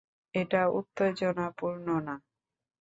[0.33, 2.15] এটা উত্তেজনাপূর্ণ না।